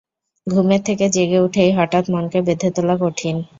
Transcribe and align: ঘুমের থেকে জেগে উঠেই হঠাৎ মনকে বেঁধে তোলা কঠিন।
ঘুমের 0.47 0.81
থেকে 0.83 1.05
জেগে 1.09 1.39
উঠেই 1.39 1.71
হঠাৎ 1.73 2.03
মনকে 2.09 2.39
বেঁধে 2.41 2.69
তোলা 2.75 2.95
কঠিন। 3.01 3.35